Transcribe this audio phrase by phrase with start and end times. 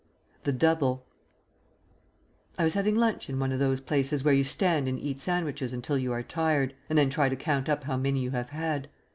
[0.45, 1.05] THE DOUBLE
[2.57, 5.73] I was having lunch in one of those places where you stand and eat sandwiches
[5.73, 8.89] until you are tired, and then try to count up how many you have had.